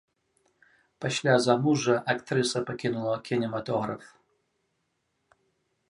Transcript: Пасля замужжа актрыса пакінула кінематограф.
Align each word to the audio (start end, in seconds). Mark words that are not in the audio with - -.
Пасля 1.03 1.35
замужжа 1.47 1.95
актрыса 2.13 2.59
пакінула 2.71 3.15
кінематограф. 3.29 4.09